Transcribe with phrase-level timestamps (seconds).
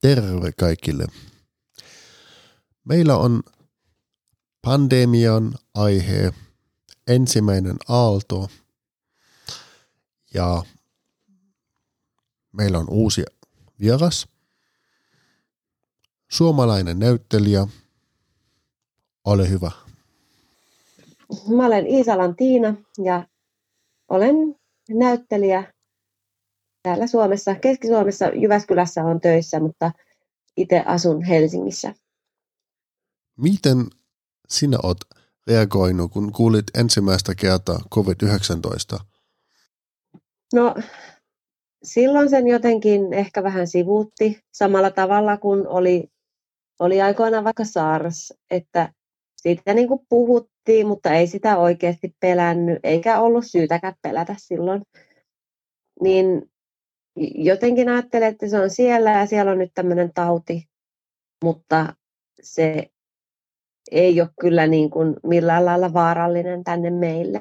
[0.00, 1.06] Terve kaikille.
[2.84, 3.42] Meillä on
[4.62, 6.32] pandemian aihe,
[7.06, 8.48] ensimmäinen aalto
[10.34, 10.62] ja
[12.52, 13.24] meillä on uusi
[13.80, 14.28] vieras,
[16.28, 17.66] suomalainen näyttelijä.
[19.24, 19.70] Ole hyvä.
[21.56, 22.74] Mä olen Iisalan Tiina
[23.04, 23.26] ja
[24.08, 24.34] olen
[24.88, 25.72] näyttelijä
[26.82, 29.92] täällä Suomessa, Keski-Suomessa, Jyväskylässä on töissä, mutta
[30.56, 31.94] itse asun Helsingissä.
[33.38, 33.86] Miten
[34.48, 34.98] sinä olet
[35.46, 39.04] reagoinut, kun kuulit ensimmäistä kertaa COVID-19?
[40.54, 40.74] No
[41.82, 46.08] silloin sen jotenkin ehkä vähän sivuutti samalla tavalla kuin oli,
[46.78, 48.92] oli aikoinaan vaikka SARS, että
[49.36, 54.82] siitä niin kuin puhuttiin, mutta ei sitä oikeasti pelännyt, eikä ollut syytäkään pelätä silloin.
[56.00, 56.50] Niin
[57.34, 60.68] jotenkin ajattelen, että se on siellä ja siellä on nyt tämmöinen tauti,
[61.44, 61.94] mutta
[62.42, 62.90] se
[63.90, 67.40] ei ole kyllä niin kuin millään lailla vaarallinen tänne meille.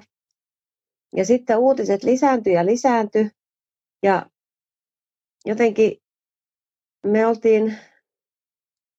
[1.16, 3.30] Ja sitten uutiset lisääntyi ja lisääntyi
[4.04, 4.26] ja
[5.46, 5.98] jotenkin
[7.04, 7.78] me oltiin,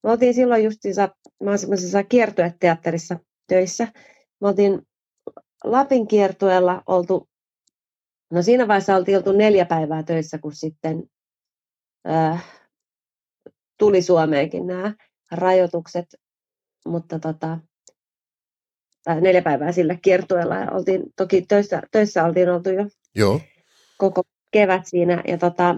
[0.03, 1.09] me oltiin silloin justiinsa,
[1.43, 3.89] mä olen semmoisessa kiertueteatterissa töissä.
[4.41, 4.83] Me oltiin
[5.65, 7.29] Lapin kiertueella oltu
[8.31, 11.03] No siinä vaiheessa oltiin oltu neljä päivää töissä, kun sitten
[12.09, 12.45] äh,
[13.79, 14.95] tuli Suomeenkin nämä
[15.31, 16.07] rajoitukset,
[16.87, 17.59] mutta tota,
[19.05, 23.41] tai neljä päivää sillä kiertueella ja oltiin, toki töissä, töissä oltiin oltu jo Joo.
[23.99, 25.77] koko kevät siinä ja tota,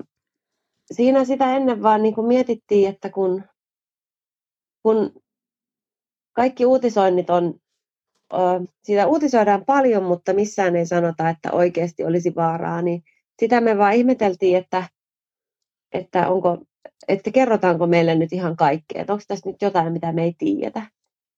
[0.93, 3.45] siinä sitä ennen vaan niin kuin mietittiin, että kun,
[4.83, 5.23] kun
[6.33, 7.61] kaikki uutisoinnit on
[8.85, 13.03] siitä uutisoidaan paljon, mutta missään ei sanota, että oikeasti olisi vaaraa, niin
[13.41, 14.89] sitä me vaan ihmeteltiin, että,
[15.93, 16.59] että, onko,
[17.09, 20.91] että kerrotaanko meille nyt ihan kaikkea, että onko tässä nyt jotain, mitä me ei tiedetä.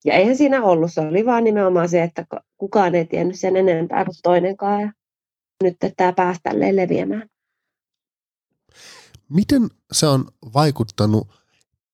[0.05, 2.27] Ja eihän siinä ollut, se oli vaan nimenomaan se, että
[2.59, 4.93] kukaan ei tiennyt sen enempää kuin toinenkaan, ja
[5.63, 7.29] nyt tämä pääsi tälleen leviämään.
[9.29, 10.25] Miten se on
[10.55, 11.29] vaikuttanut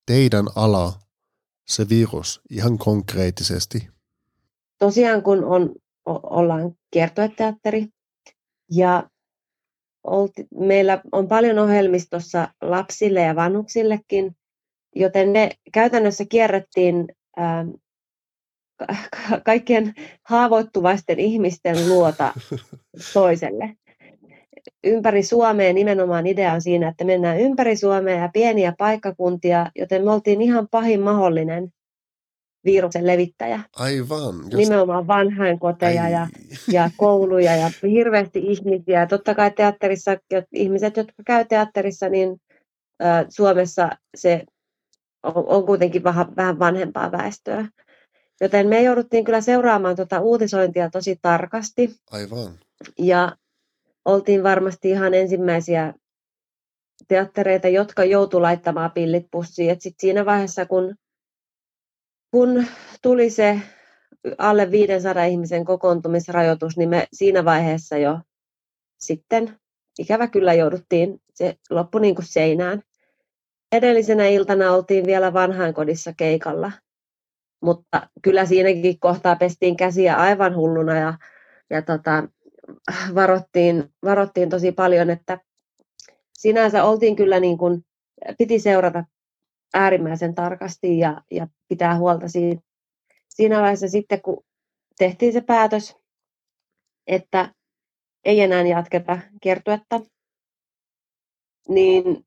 [0.07, 0.93] teidän ala,
[1.67, 3.89] se virus, ihan konkreettisesti?
[4.79, 5.75] Tosiaan kun on,
[6.07, 7.87] ollaan kiertueteatteri
[8.71, 9.09] ja
[10.05, 14.37] olti, meillä on paljon ohjelmistossa lapsille ja vanhuksillekin,
[14.95, 17.67] joten ne käytännössä kierrettiin ää,
[19.45, 19.95] kaikkien
[20.29, 22.35] haavoittuvaisten ihmisten luota
[23.15, 23.75] toiselle.
[24.85, 30.11] Ympäri Suomea nimenomaan idea on siinä, että mennään ympäri Suomea ja pieniä paikkakuntia, joten me
[30.11, 31.69] oltiin ihan pahin mahdollinen
[32.73, 33.61] viruksen levittäjä.
[33.77, 34.35] Aivan.
[34.35, 34.55] Just...
[34.55, 36.27] Nimenomaan vanhainkoteja ja,
[36.69, 39.07] ja kouluja ja hirveästi ihmisiä.
[39.07, 40.17] Totta kai teatterissa,
[40.53, 42.41] ihmiset, jotka käy teatterissa, niin
[43.03, 44.45] ä, Suomessa se
[45.23, 47.69] on, on kuitenkin vähän, vähän vanhempaa väestöä.
[48.41, 51.97] Joten me jouduttiin kyllä seuraamaan tuota uutisointia tosi tarkasti.
[52.11, 52.53] Aivan.
[52.99, 53.37] Ja
[54.05, 55.95] oltiin varmasti ihan ensimmäisiä
[57.09, 59.71] teattereita, jotka joutu laittamaan pillit pussiin.
[59.71, 60.95] Et sit siinä vaiheessa, kun
[62.31, 62.65] kun
[63.03, 63.61] tuli se
[64.39, 68.19] alle 500 ihmisen kokoontumisrajoitus, niin me siinä vaiheessa jo
[68.99, 69.57] sitten
[69.99, 72.83] ikävä kyllä jouduttiin, se loppui niin kuin seinään.
[73.73, 76.73] Edellisenä iltana oltiin vielä vanhainkodissa keikalla,
[77.63, 81.15] mutta kyllä siinäkin kohtaa pestiin käsiä aivan hulluna ja,
[81.71, 82.29] ja tota,
[83.15, 85.39] varottiin, varottiin tosi paljon, että
[86.39, 87.85] sinänsä oltiin kyllä niin kuin,
[88.39, 89.05] piti seurata
[89.75, 92.63] äärimmäisen tarkasti ja, ja pitää huolta siitä.
[93.29, 94.45] Siinä vaiheessa sitten, kun
[94.99, 95.97] tehtiin se päätös,
[97.07, 97.55] että
[98.25, 100.01] ei enää jatketa kiertuetta,
[101.69, 102.27] niin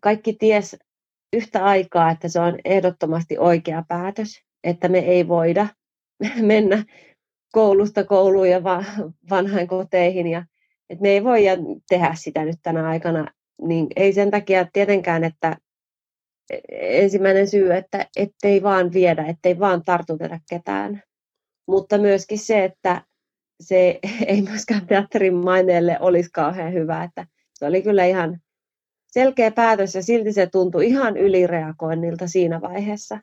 [0.00, 0.76] kaikki ties
[1.32, 5.68] yhtä aikaa, että se on ehdottomasti oikea päätös, että me ei voida
[6.40, 6.84] mennä
[7.52, 8.60] koulusta kouluun ja
[9.30, 10.44] vanhainkoteihin ja
[10.90, 11.42] että me ei voi
[11.88, 13.30] tehdä sitä nyt tänä aikana,
[13.62, 15.56] niin ei sen takia tietenkään, että
[16.70, 21.02] ensimmäinen syy, että ettei vaan viedä, ettei vaan tartuteta ketään.
[21.68, 23.02] Mutta myöskin se, että
[23.60, 28.40] se ei myöskään teatterin maineelle olisi kauhean hyvä, että se oli kyllä ihan
[29.06, 33.18] selkeä päätös ja silti se tuntui ihan ylireagoinnilta siinä vaiheessa,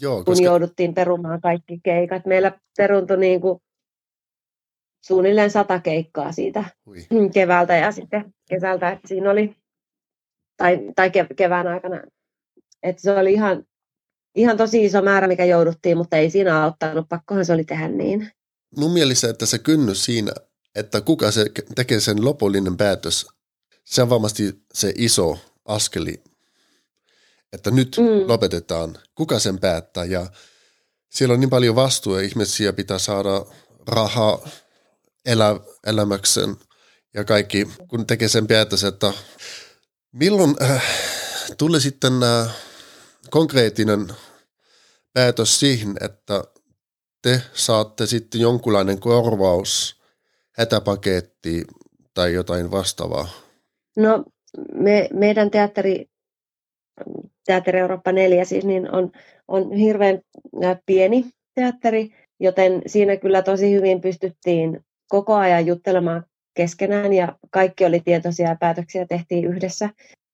[0.00, 0.32] Joo, koska...
[0.32, 2.26] kun jouduttiin perumaan kaikki keikat.
[2.26, 3.58] Meillä peruntui niin kuin
[5.06, 6.96] suunnilleen sata keikkaa siitä Ui.
[7.34, 9.56] keväältä ja sitten kesältä, että siinä oli,
[10.56, 12.00] tai, tai kevään aikana
[12.82, 13.64] että se oli ihan,
[14.34, 17.08] ihan tosi iso määrä, mikä jouduttiin, mutta ei siinä auttanut.
[17.08, 18.30] Pakkohan se oli tehdä niin.
[18.76, 20.32] Mun mielestä, että se kynnys siinä,
[20.74, 21.44] että kuka se
[21.74, 23.26] tekee sen lopullinen päätös,
[23.84, 26.22] se on varmasti se iso askeli.
[27.52, 28.28] että nyt mm.
[28.28, 28.98] lopetetaan.
[29.14, 30.04] Kuka sen päättää?
[30.04, 30.26] Ja
[31.08, 33.46] siellä on niin paljon vastuuja, ihmisiä pitää saada
[33.86, 34.48] rahaa
[35.26, 36.56] elä, elämäkseen
[37.14, 39.12] ja kaikki, kun tekee sen päätös, että
[40.12, 40.82] milloin äh,
[41.58, 42.56] tuli sitten äh,
[43.30, 44.06] konkreettinen
[45.12, 46.44] päätös siihen, että
[47.22, 50.02] te saatte sitten jonkunlainen korvaus,
[50.52, 51.64] hätäpaketti
[52.14, 53.28] tai jotain vastaavaa?
[53.96, 54.24] No
[54.74, 56.06] me, meidän teatteri,
[57.46, 59.12] Teatteri Eurooppa 4 siis, niin on,
[59.48, 60.20] on hirveän
[60.64, 61.24] äh, pieni
[61.54, 62.10] teatteri,
[62.40, 66.24] joten siinä kyllä tosi hyvin pystyttiin koko ajan juttelemaan
[66.54, 69.90] keskenään ja kaikki oli tietoisia ja päätöksiä tehtiin yhdessä.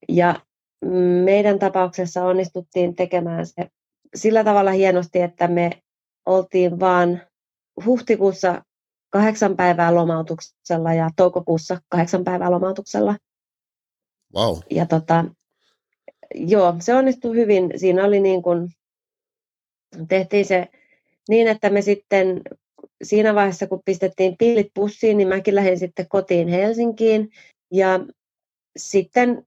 [0.09, 0.41] Ja
[1.25, 3.69] meidän tapauksessa onnistuttiin tekemään se
[4.15, 5.71] sillä tavalla hienosti, että me
[6.27, 7.23] oltiin vaan
[7.85, 8.65] huhtikuussa
[9.11, 13.17] kahdeksan päivää lomautuksella ja toukokuussa kahdeksan päivää lomautuksella.
[14.35, 14.59] Wow.
[14.71, 15.25] Ja tota,
[16.35, 17.71] joo, se onnistui hyvin.
[17.77, 18.69] Siinä oli niin kuin,
[20.09, 20.69] tehtiin se
[21.29, 22.43] niin, että me sitten
[23.03, 27.31] siinä vaiheessa, kun pistettiin pillit pussiin, niin mäkin lähdin sitten kotiin Helsinkiin.
[27.73, 28.01] Ja
[28.77, 29.47] sitten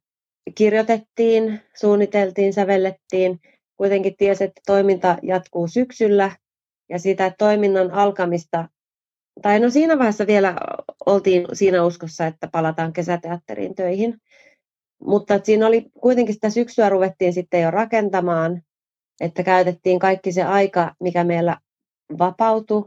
[0.55, 3.39] kirjoitettiin, suunniteltiin, sävellettiin.
[3.77, 6.31] Kuitenkin tiesi, että toiminta jatkuu syksyllä
[6.89, 8.69] ja sitä toiminnan alkamista,
[9.41, 10.55] tai no siinä vaiheessa vielä
[11.05, 14.17] oltiin siinä uskossa, että palataan kesäteatteriin töihin.
[15.03, 18.61] Mutta siinä oli kuitenkin sitä syksyä ruvettiin sitten jo rakentamaan,
[19.21, 21.57] että käytettiin kaikki se aika, mikä meillä
[22.19, 22.85] vapautui,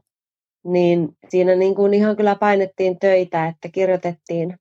[0.64, 4.56] niin siinä niin kuin ihan kyllä painettiin töitä, että kirjoitettiin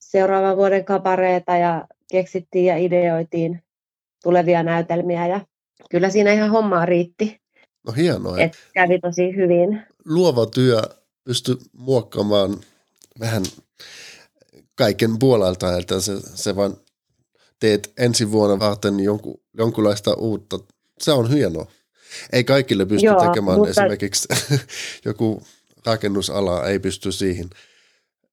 [0.00, 3.62] seuraavan vuoden kapareita ja keksittiin ja ideoitiin
[4.22, 5.40] tulevia näytelmiä ja
[5.90, 7.40] kyllä siinä ihan hommaa riitti.
[7.86, 8.38] No hienoa.
[8.38, 9.82] Et kävi tosi hyvin.
[10.04, 10.82] Luova työ
[11.24, 12.56] pystyi muokkaamaan
[13.20, 13.42] vähän
[14.74, 16.76] kaiken puolelta, että se, se vaan
[17.60, 20.58] teet ensi vuonna varten jonkun, jonkunlaista uutta.
[21.00, 21.66] Se on hienoa.
[22.32, 23.70] Ei kaikille pysty Joo, tekemään mutta...
[23.70, 24.28] esimerkiksi
[25.04, 25.42] joku
[25.86, 27.50] rakennusala ei pysty siihen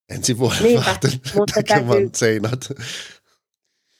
[0.09, 2.09] ensi vuonna Niinpä, varten mutta tekemään täytyy...
[2.15, 2.69] seinät.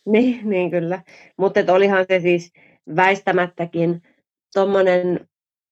[0.12, 1.04] Niin, niin kyllä.
[1.38, 2.52] Mutta olihan se siis
[2.96, 4.02] väistämättäkin
[4.54, 5.28] tuommoinen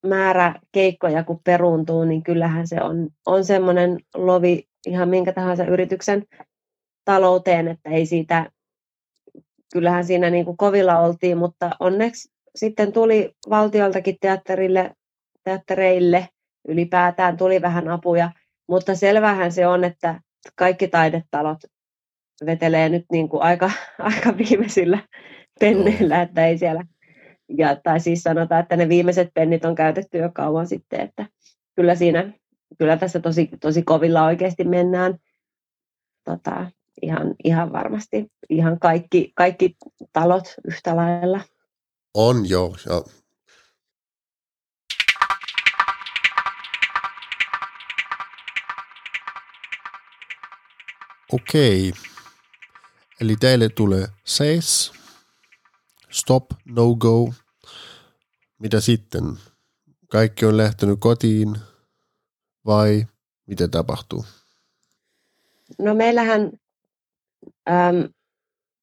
[0.06, 6.26] määrä keikkoja, kun peruuntuu, niin kyllähän se on, on semmoinen lovi ihan minkä tahansa yrityksen
[7.06, 8.52] talouteen, että ei siitä,
[9.74, 14.92] kyllähän siinä niin kuin kovilla oltiin, mutta onneksi sitten tuli valtioltakin teatterille,
[15.44, 16.30] teattereille
[16.68, 18.32] ylipäätään tuli vähän apuja,
[18.68, 20.22] mutta selvähän se on, että
[20.56, 21.58] kaikki taidetalot
[22.46, 25.00] vetelee nyt niin kuin aika, aika viimeisillä
[25.60, 26.84] penneillä, että ei siellä,
[27.58, 31.26] ja, tai siis sanotaan, että ne viimeiset pennit on käytetty jo kauan sitten, että
[31.76, 32.34] kyllä siinä,
[32.78, 35.18] kyllä tässä tosi, tosi kovilla oikeasti mennään
[36.26, 36.72] tota,
[37.02, 39.76] ihan, ihan varmasti, ihan kaikki, kaikki
[40.14, 41.42] talot yhtä lailla.
[42.14, 43.02] On joo, ja
[51.34, 51.92] Okei.
[53.22, 54.92] Eli teille tulee seis,
[56.10, 57.34] stop, no go.
[58.60, 59.24] Mitä sitten?
[60.10, 61.56] Kaikki on lähtenyt kotiin
[62.66, 63.06] vai
[63.48, 64.26] mitä tapahtuu?
[65.80, 66.52] No meillähän
[67.70, 68.10] äm,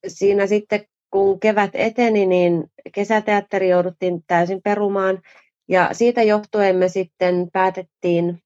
[0.09, 5.23] siinä sitten kun kevät eteni, niin kesäteatteri jouduttiin täysin perumaan.
[5.69, 8.43] Ja siitä johtuen me sitten päätettiin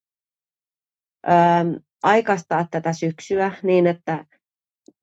[1.29, 4.27] äm, aikaistaa tätä syksyä niin, että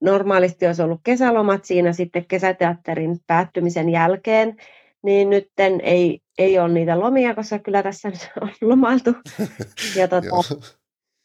[0.01, 4.57] normaalisti olisi ollut kesälomat siinä sitten kesäteatterin päättymisen jälkeen,
[5.03, 5.51] niin nyt
[5.83, 9.13] ei, ei ole niitä lomia, koska kyllä tässä nyt on lomailtu.
[9.95, 10.27] Ja tota,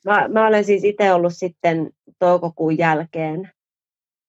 [0.05, 3.51] mä, mä olen siis itse ollut sitten toukokuun jälkeen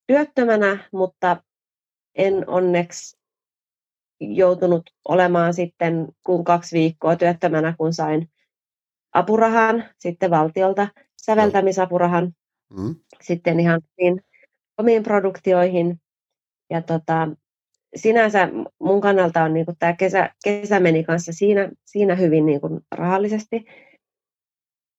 [0.08, 1.38] työttömänä, mutta
[2.16, 3.18] en onneksi
[4.20, 8.30] joutunut olemaan sitten kun kaksi viikkoa työttömänä, kun sain
[9.14, 10.88] apurahan sitten valtiolta,
[11.22, 12.34] säveltämisapurahan
[12.78, 12.96] mm.
[13.22, 14.22] sitten ihan niin
[14.78, 16.02] omiin produktioihin.
[16.70, 17.30] Ja tota,
[17.96, 18.50] sinänsä
[18.80, 23.66] mun kannalta on niin tämä kesä, kesä meni kanssa siinä, siinä hyvin niin kuin rahallisesti.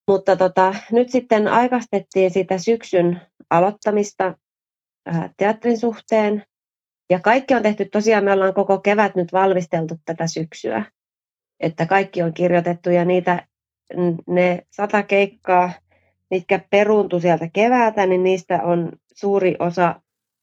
[0.08, 4.34] Mutta tota, nyt sitten aikastettiin sitä syksyn aloittamista
[5.36, 6.44] teatterin suhteen.
[7.10, 10.84] Ja kaikki on tehty, tosiaan me ollaan koko kevät nyt valmisteltu tätä syksyä.
[11.60, 13.46] Että kaikki on kirjoitettu ja niitä,
[14.26, 15.72] ne sata keikkaa,
[16.32, 20.02] mitkä peruuntu sieltä keväältä, niin niistä on suuri osa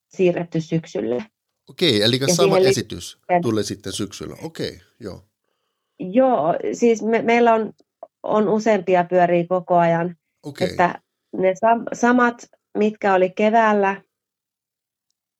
[0.09, 1.23] siirretty syksylle.
[1.69, 4.35] Okei, eli ja sama esitys li- tulee sitten syksyllä.
[4.43, 5.21] Okei, joo.
[5.99, 7.73] Joo, siis me, meillä on,
[8.23, 10.15] on useampia pyöriä koko ajan.
[10.43, 10.69] Okei.
[10.69, 11.01] Että
[11.37, 12.45] ne sam- samat,
[12.77, 14.01] mitkä oli keväällä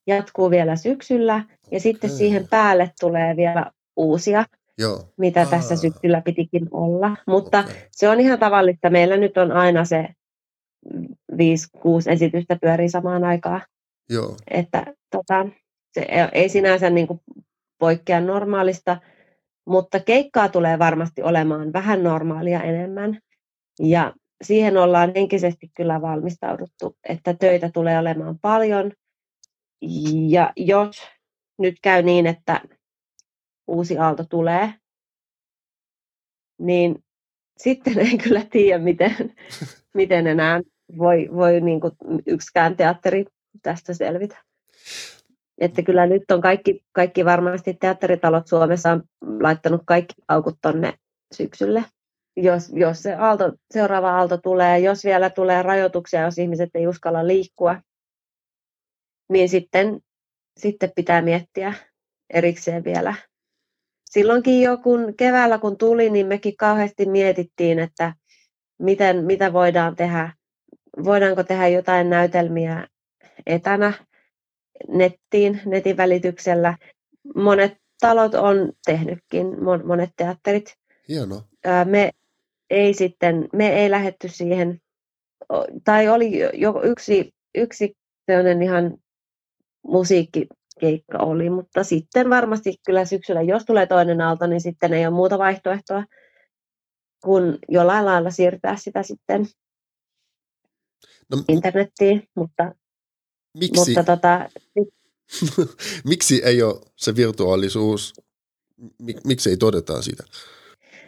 [0.07, 4.45] jatkuu vielä syksyllä ja sitten siihen päälle tulee vielä uusia,
[4.77, 5.03] Joo.
[5.17, 5.45] mitä Aa.
[5.45, 7.17] tässä syksyllä pitikin olla.
[7.27, 7.87] Mutta Okei.
[7.91, 8.89] se on ihan tavallista.
[8.89, 10.07] Meillä nyt on aina se
[11.33, 11.35] 5-6
[12.07, 13.61] esitystä pyörii samaan aikaan.
[14.09, 14.35] Joo.
[14.51, 15.45] Että tota,
[15.93, 17.19] se ei- ei sinänsä niin kuin
[17.79, 18.97] poikkea normaalista,
[19.67, 23.19] mutta keikkaa tulee varmasti olemaan vähän normaalia enemmän.
[23.79, 28.91] Ja siihen ollaan henkisesti kyllä valmistauduttu, että töitä tulee olemaan paljon.
[30.27, 31.01] Ja jos
[31.59, 32.61] nyt käy niin, että
[33.67, 34.73] uusi aalto tulee,
[36.59, 37.03] niin
[37.63, 39.15] sitten en kyllä tiedä, miten,
[39.93, 40.61] miten enää
[40.97, 41.93] voi, voi niin kuin
[42.27, 43.25] yksikään teatteri
[43.61, 44.37] tästä selvitä.
[45.57, 49.03] Että kyllä nyt on kaikki, kaikki varmasti teatteritalot Suomessa on
[49.41, 50.93] laittanut kaikki aukut tonne
[51.35, 51.85] syksylle.
[52.37, 57.27] Jos, jos se aalto, seuraava aalto tulee, jos vielä tulee rajoituksia, jos ihmiset ei uskalla
[57.27, 57.81] liikkua,
[59.29, 59.99] niin sitten,
[60.57, 61.73] sitten pitää miettiä
[62.29, 63.15] erikseen vielä.
[64.09, 68.13] Silloinkin jo kun keväällä kun tuli, niin mekin kauheasti mietittiin, että
[68.79, 70.33] miten, mitä voidaan tehdä.
[71.03, 72.87] Voidaanko tehdä jotain näytelmiä
[73.45, 73.93] etänä
[74.87, 76.77] nettiin, netin välityksellä.
[77.35, 80.75] Monet talot on tehnytkin, mon- monet teatterit.
[81.09, 81.43] Hieno.
[81.65, 82.11] Ää, Me
[82.69, 84.81] ei sitten, me ei lähetty siihen,
[85.83, 88.97] tai oli jo- yksi, yksi sellainen ihan
[90.79, 95.15] musiikkikeikka oli, mutta sitten varmasti kyllä syksyllä, jos tulee toinen aalto, niin sitten ei ole
[95.15, 96.03] muuta vaihtoehtoa
[97.23, 99.47] kuin jollain lailla siirtää sitä sitten
[101.31, 102.75] No, internettiin, mutta,
[103.57, 104.49] miksi, mutta tota,
[106.09, 108.13] miksi ei ole se virtuaalisuus,
[108.99, 110.23] mik, miksi ei todeta sitä?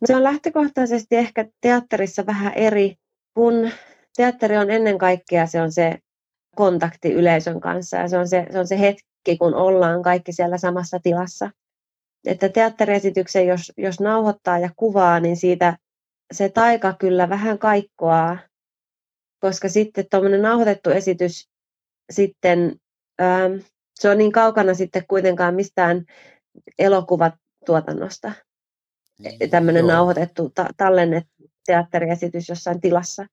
[0.01, 2.95] No Se on lähtökohtaisesti ehkä teatterissa vähän eri,
[3.33, 3.71] kun
[4.15, 5.97] teatteri on ennen kaikkea se on se
[6.55, 10.57] kontakti yleisön kanssa ja se on se, se, on se hetki, kun ollaan kaikki siellä
[10.57, 11.49] samassa tilassa.
[12.25, 15.77] Että teatteriesityksen, jos, jos nauhoittaa ja kuvaa, niin siitä
[16.33, 18.37] se taika kyllä vähän kaikkoaa,
[19.39, 21.49] koska sitten tuommoinen nauhoitettu esitys
[22.11, 22.75] sitten,
[23.21, 23.53] ähm,
[23.99, 26.05] se on niin kaukana sitten kuitenkaan mistään
[26.79, 28.31] elokuvatuotannosta
[29.49, 29.91] tämmöinen Joo.
[29.91, 31.31] nauhoitettu, ta- tallennettu
[31.65, 33.25] teatteriesitys jossain tilassa,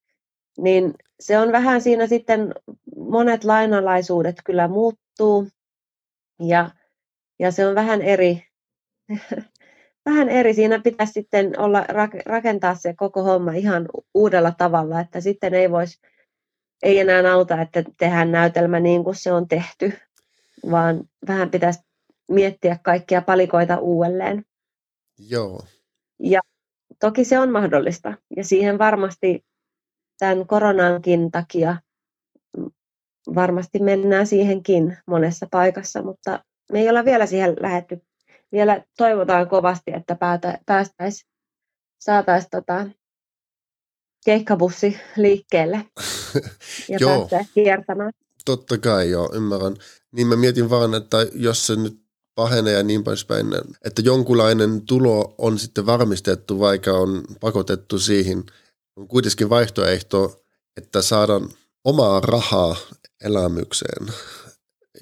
[0.59, 2.54] niin se on vähän siinä sitten,
[2.97, 5.49] monet lainalaisuudet kyllä muuttuu
[6.40, 6.71] ja,
[7.38, 8.42] ja se on vähän eri,
[10.07, 10.54] vähän eri.
[10.54, 15.71] Siinä pitäisi sitten olla, rak- rakentaa se koko homma ihan uudella tavalla, että sitten ei
[15.71, 16.00] voisi,
[16.83, 19.92] ei enää auta, että tehdään näytelmä niin kuin se on tehty,
[20.71, 21.80] vaan vähän pitäisi
[22.28, 24.45] miettiä kaikkia palikoita uudelleen.
[25.18, 25.61] Joo.
[26.18, 26.40] Ja
[27.00, 28.14] toki se on mahdollista.
[28.37, 29.45] Ja siihen varmasti
[30.18, 31.76] tämän koronankin takia
[33.35, 38.02] varmasti mennään siihenkin monessa paikassa, mutta me ei olla vielä siihen lähetty.
[38.52, 40.16] Vielä toivotaan kovasti, että
[40.66, 41.30] päästäisiin,
[42.00, 42.87] saataisiin tota,
[44.25, 45.76] keikkabussi liikkeelle
[46.88, 47.18] ja Joo.
[47.18, 48.12] päästäisiin kiertämään.
[48.44, 49.76] Totta kai, joo, ymmärrän.
[50.12, 52.00] Niin mä mietin vaan, että jos se nyt
[52.35, 53.47] pahenee ja niin poispäin,
[53.85, 58.44] että jonkunlainen tulo on sitten varmistettu, vaikka on pakotettu siihen.
[58.97, 60.44] On kuitenkin vaihtoehto,
[60.76, 61.49] että saadaan
[61.85, 62.76] omaa rahaa
[63.25, 64.13] elämykseen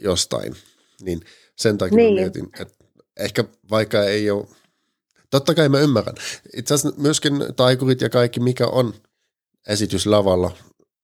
[0.03, 0.57] jostain.
[1.01, 1.21] Niin
[1.57, 2.15] sen takia niin.
[2.15, 2.85] Mietin, että
[3.17, 4.47] ehkä vaikka ei ole,
[5.31, 6.17] totta kai mä ymmärrän.
[6.57, 8.95] Itse asiassa myöskin taikurit ja kaikki, mikä on
[9.69, 10.57] esitys lavalla,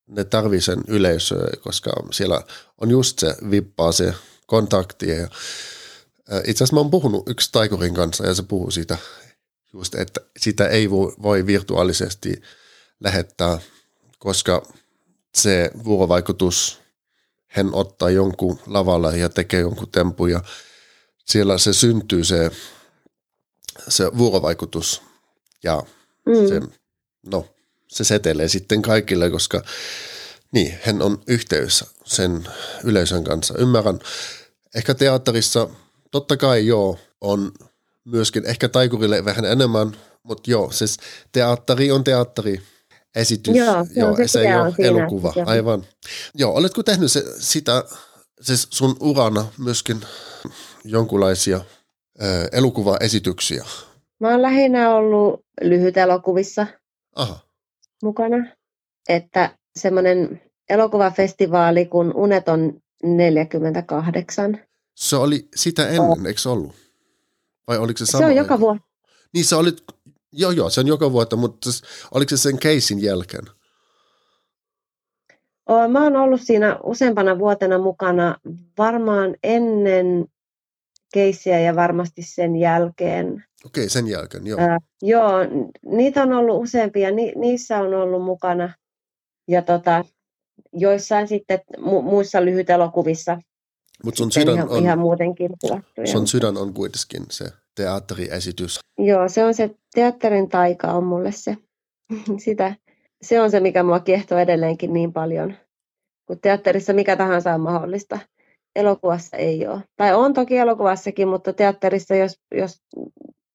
[0.06, 2.42] ne tarvii sen yleisöä, koska siellä
[2.80, 4.14] on just se vippaa se
[4.46, 5.08] kontakti.
[5.08, 5.28] Ja,
[6.46, 8.98] itse asiassa mä oon puhunut yksi taikurin kanssa ja se puhuu siitä
[9.72, 12.42] just, että sitä ei voi virtuaalisesti
[13.00, 13.58] lähettää,
[14.18, 14.66] koska
[15.34, 16.81] se vuorovaikutus,
[17.52, 20.40] hän ottaa jonkun lavalla ja tekee jonkun tempun ja
[21.26, 22.50] siellä se syntyy se,
[23.88, 25.02] se vuorovaikutus
[25.64, 25.82] ja
[26.26, 26.48] Mm.
[26.48, 26.60] se,
[27.26, 27.46] no,
[27.88, 29.62] se setelee sitten kaikille, koska
[30.52, 32.48] niin, hän on yhteydessä sen
[32.84, 33.54] yleisön kanssa.
[33.58, 34.00] Ymmärrän,
[34.74, 35.68] ehkä teatterissa
[36.10, 37.52] totta kai joo, on
[38.04, 40.96] myöskin ehkä taikurille vähän enemmän, mutta joo, siis
[41.32, 42.62] teatteri on teatteri.
[43.16, 45.84] Esitys, Joo, se on se se ei ole siinä, elokuva, se- aivan.
[46.34, 47.84] Joo, oletko tehnyt se, sitä,
[48.40, 50.00] siis sun urana myöskin
[50.84, 51.56] jonkunlaisia
[52.22, 53.64] ö, elokuvaesityksiä?
[54.20, 56.66] Mä oon lähinnä ollut lyhytelokuvissa
[57.16, 57.38] Aha,
[58.02, 58.36] mukana.
[59.08, 64.60] Että semmoinen elokuvafestivaali kuin Uneton 48.
[64.94, 66.72] se oli sitä ennen, eikö se ollut?
[67.68, 68.18] Vai oliko se sama?
[68.20, 68.40] Se on aika?
[68.40, 68.80] joka vuosi.
[69.34, 69.82] Niin sä olit,
[70.32, 71.70] joo joo, se on joka vuotta, mutta
[72.10, 73.44] oliko se sen keisin jälkeen?
[75.88, 78.36] Mä oon ollut siinä useampana vuotena mukana
[78.78, 80.26] varmaan ennen
[81.14, 83.44] keissiä ja varmasti sen jälkeen.
[83.66, 84.60] Okei, sen jälkeen, joo.
[84.60, 85.32] Ää, joo,
[85.86, 88.74] niitä on ollut useampia, ni, niissä on ollut mukana.
[89.48, 90.04] Ja tota,
[90.72, 93.38] joissain sitten mu, muissa lyhytelokuvissa.
[94.04, 95.50] Mutta sun sydän ihan, on, ihan muutenkin
[96.04, 98.78] sun sydän on kuitenkin se teatteriesitys.
[98.98, 101.56] Joo, se on se teatterin taika on mulle se.
[102.44, 102.74] Sitä,
[103.22, 105.54] se on se, mikä mua kiehtoo edelleenkin niin paljon.
[106.26, 108.18] Kun teatterissa mikä tahansa on mahdollista.
[108.76, 109.80] Elokuvassa ei ole.
[109.96, 112.80] Tai on toki elokuvassakin, mutta teatterissa, jos, jos,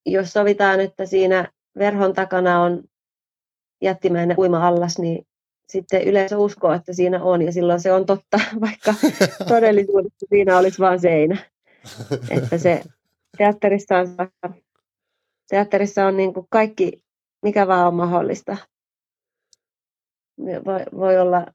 [0.05, 2.83] jos sovitaan, että siinä verhon takana on
[3.81, 5.27] jättimäinen uima-allas, niin
[5.69, 8.93] sitten yleensä uskoo, että siinä on, ja silloin se on totta, vaikka
[9.47, 11.37] todellisuudessa siinä olisi vain seinä.
[12.29, 12.83] Että se
[13.37, 14.07] teatterissa on,
[15.49, 17.03] teatterissa on niin kuin kaikki,
[17.43, 18.57] mikä vaan on mahdollista.
[20.65, 21.45] Voi, voi olla,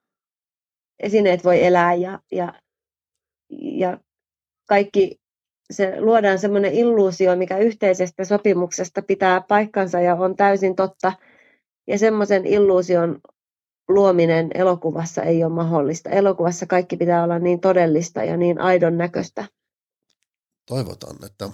[1.01, 2.53] esineet voi elää ja, ja,
[3.51, 3.99] ja
[4.69, 5.21] kaikki,
[5.71, 11.12] se luodaan semmoinen illuusio, mikä yhteisestä sopimuksesta pitää paikkansa ja on täysin totta.
[11.87, 13.21] Ja semmoisen illuusion
[13.89, 16.11] luominen elokuvassa ei ole mahdollista.
[16.11, 19.45] Elokuvassa kaikki pitää olla niin todellista ja niin aidon näköistä.
[20.73, 21.50] Toivotaan, että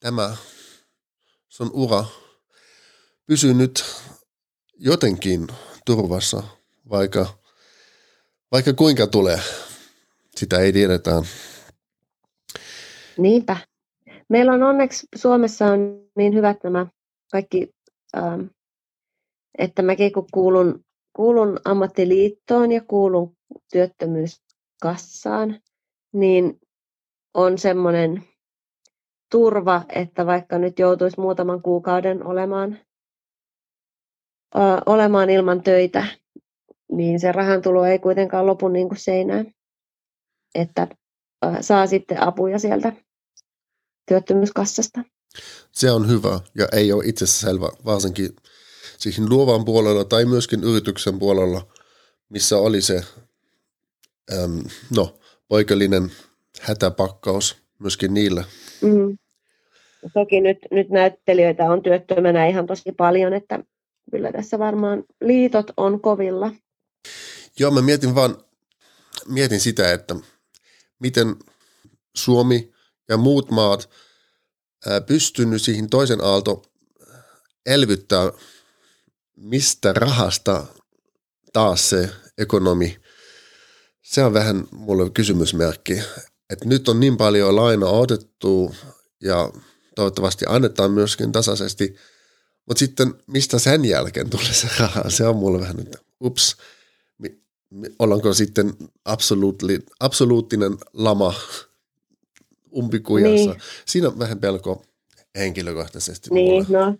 [0.00, 0.36] tämä
[1.48, 2.04] sun ura
[3.26, 3.84] pysyy nyt
[4.74, 5.46] jotenkin
[5.86, 6.42] turvassa,
[6.90, 7.26] vaikka,
[8.52, 9.38] vaikka kuinka tulee.
[10.36, 11.22] Sitä ei tiedetä.
[13.18, 13.56] Niinpä.
[14.28, 16.86] Meillä on onneksi Suomessa on niin hyvät nämä
[17.32, 17.74] kaikki,
[18.16, 18.40] ähm,
[19.58, 20.84] että mäkin kun kuulun
[21.16, 23.36] kuulun ammattiliittoon ja kuulun
[23.72, 25.60] työttömyyskassaan,
[26.12, 26.60] niin
[27.34, 28.24] on semmoinen
[29.30, 32.78] turva, että vaikka nyt joutuisi muutaman kuukauden olemaan,
[34.54, 36.06] ö, olemaan ilman töitä,
[36.92, 39.52] niin se rahan tulo ei kuitenkaan lopu niin kuin seinään.
[40.54, 40.88] Että
[41.44, 42.92] ö, saa sitten apuja sieltä
[44.08, 45.00] työttömyyskassasta.
[45.72, 48.36] Se on hyvä ja ei ole selvä, varsinkin
[48.98, 51.66] siihen luovan puolella tai myöskin yrityksen puolella,
[52.28, 53.02] missä oli se
[54.32, 54.64] äm,
[54.96, 55.18] no,
[55.48, 56.12] poikallinen
[56.60, 58.44] hätäpakkaus myöskin niille.
[58.82, 59.18] Mm.
[60.14, 63.64] Toki nyt, nyt näyttelijöitä on työttömänä ihan tosi paljon, että
[64.10, 66.52] kyllä tässä varmaan liitot on kovilla.
[67.58, 68.36] Joo, mä mietin vaan,
[69.28, 70.14] mietin sitä, että
[70.98, 71.36] miten
[72.16, 72.72] Suomi
[73.08, 73.90] ja muut maat
[75.06, 76.62] pystynyt siihen toisen aalto
[77.66, 78.32] elvyttää
[79.36, 80.66] mistä rahasta
[81.52, 82.96] taas se ekonomi,
[84.02, 86.00] se on vähän mulle kysymysmerkki.
[86.50, 88.74] Että nyt on niin paljon laina otettu
[89.22, 89.50] ja
[89.96, 91.96] toivottavasti annetaan myöskin tasaisesti,
[92.66, 96.56] mutta sitten mistä sen jälkeen tulee se raha, se on mulle vähän nyt, ups,
[97.98, 98.72] ollaanko sitten
[100.00, 101.34] absoluuttinen lama
[102.76, 103.50] umpikujassa.
[103.50, 103.62] Niin.
[103.86, 104.84] Siinä on vähän pelko
[105.38, 106.30] henkilökohtaisesti.
[106.30, 106.78] Niin, mulle.
[106.78, 106.96] no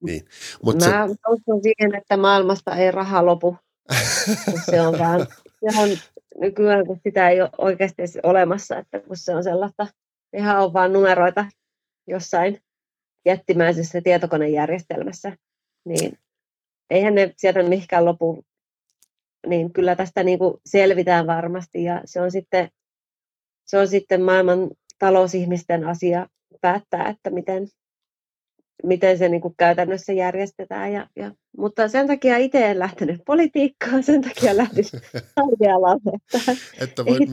[0.00, 0.24] niin.
[0.62, 1.14] Mut Mä se...
[1.28, 3.56] uskon siihen, että maailmasta ei raha lopu.
[4.70, 5.26] se on vaan,
[5.60, 5.88] se on
[6.40, 9.86] nykyään, kun sitä ei ole oikeasti olemassa, että kun se on sellaista,
[10.36, 11.46] ihan on vaan numeroita
[12.06, 12.58] jossain
[13.24, 15.36] jättimäisessä tietokonejärjestelmässä,
[15.84, 16.18] niin
[16.90, 18.44] eihän ne sieltä mihinkään lopu.
[19.46, 22.68] Niin kyllä tästä niin kuin selvitään varmasti ja se on sitten,
[23.64, 26.26] se on sitten maailman talousihmisten asia
[26.60, 27.68] päättää, että miten,
[28.84, 30.92] miten se niin kuin käytännössä järjestetään.
[30.92, 34.84] Ja, ja, mutta sen takia itse en lähtenyt politiikkaan, sen takia lähdin
[35.34, 36.18] taidealalle.
[36.34, 37.30] Että, että voit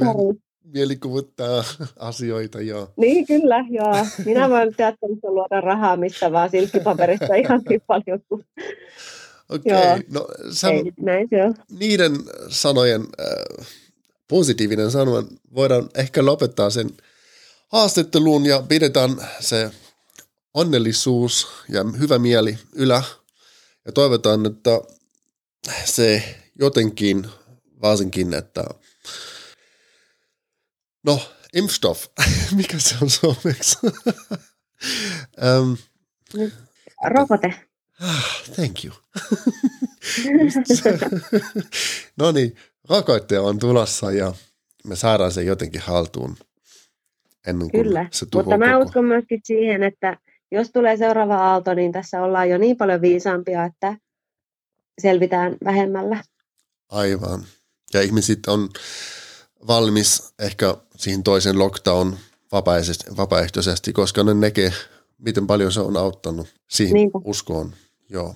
[0.74, 1.64] mielikuvittaa
[2.00, 2.90] asioita, joo.
[2.98, 4.06] Niin, kyllä, joo.
[4.26, 8.46] Minä voin teatterissa luoda rahaa mistä vaan silkkipaperista ihan niin paljon kuin
[9.50, 10.00] Okei, okay.
[10.12, 11.56] no sä, Ei, näin se on.
[11.80, 12.12] niiden
[12.50, 13.68] sanojen äh,
[14.28, 16.90] positiivinen sanoen voidaan ehkä lopettaa sen
[17.68, 19.72] haastatteluun ja pidetään se
[20.56, 23.04] onnellisuus ja hyvä mieli ylä.
[23.86, 24.82] Ja toivotaan, että
[25.86, 27.28] se jotenkin,
[27.82, 28.64] varsinkin, että
[31.06, 31.20] no,
[31.54, 32.06] Impfstoff,
[32.56, 33.78] mikä se on suomeksi?
[35.62, 35.78] um,
[37.08, 37.54] Rokote.
[38.02, 38.94] Ah, thank you.
[42.20, 42.56] no niin,
[42.90, 44.34] rokote on tulossa ja
[44.86, 46.38] me saadaan se jotenkin haltuun
[47.48, 48.86] ennen kuin Kyllä, se mutta mä koko.
[48.86, 50.18] uskon myöskin siihen, että
[50.56, 53.98] jos tulee seuraava aalto, niin tässä ollaan jo niin paljon viisaampia, että
[55.02, 56.24] selvitään vähemmällä.
[56.90, 57.44] Aivan.
[57.94, 58.70] Ja ihmiset on
[59.68, 62.18] valmis ehkä siihen toisen lockdown
[63.18, 64.74] vapaaehtoisesti, koska ne näkee,
[65.18, 67.20] miten paljon se on auttanut siihen Niinpä.
[67.24, 67.74] uskoon.
[68.10, 68.36] Joo.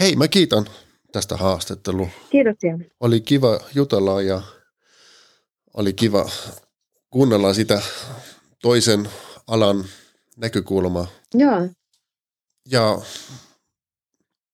[0.00, 0.64] Hei, mä kiitän
[1.12, 2.08] tästä haastattelu.
[2.30, 2.78] Kiitoksia.
[3.00, 4.42] Oli kiva jutella ja
[5.74, 6.30] oli kiva
[7.10, 7.82] kuunnella sitä
[8.62, 9.08] toisen
[9.46, 9.84] alan
[10.38, 11.06] näkökulmaa.
[11.34, 11.68] Joo,
[12.70, 12.98] Ja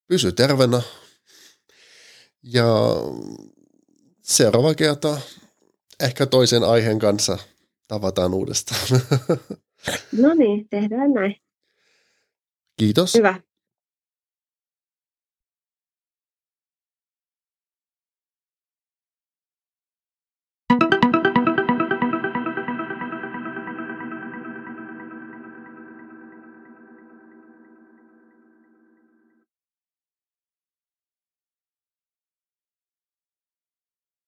[0.06, 0.82] pysy terveenä.
[2.42, 2.64] Ja
[4.22, 5.20] seuraava kerta
[6.00, 7.38] ehkä toisen aiheen kanssa
[7.88, 8.80] tavataan uudestaan.
[10.22, 11.36] no niin, tehdään näin.
[12.76, 13.14] Kiitos.
[13.14, 13.40] Hyvä.